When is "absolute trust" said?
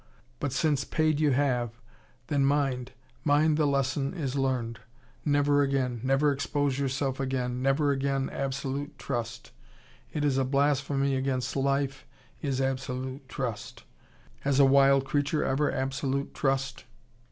8.27-9.51, 12.59-13.83, 15.71-16.85